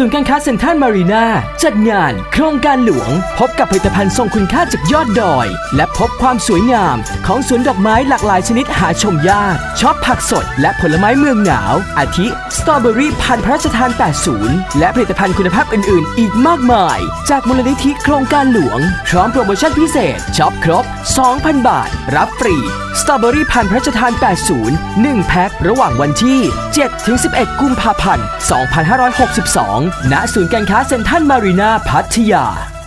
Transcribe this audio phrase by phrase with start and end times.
[0.00, 1.24] ศูนย์การค้าเซ็นทรัลมารีนา
[1.64, 12.26] จัดงานโครงการหลวง พบกับผลิตภัณฑ์ทรงคุณค่าจากยอดดอย และพบความสวยงามของสวนดอกไม้หลากหลายชนิดหาชมยากชอบผักสด และผลไม้เมืองหนาว อาทิ
[12.56, 13.90] สตรอเบอรี่พันธุ์พระราชทาน
[14.34, 16.98] 80 และผลิตภัณฑ์คุณภาพอื่น ๆ อีกมากมาย
[17.30, 20.84] จากมูลนิธิโครงการหลวง พร้อมโปรโมชั่นพิเศษช็อปครบ
[21.26, 22.56] 2,000 บาท รับฟรี
[23.00, 24.12] สตรอเบอรี่พันธุ์พระราชทาน
[24.56, 26.40] 80 1 แพ็คระหว่างวันที่
[26.78, 28.26] 7-11 กุมภาพันธ์
[29.58, 32.77] 2562 ณ ศูนย์การค้าเซ็นทรัลมารีนาพัทยา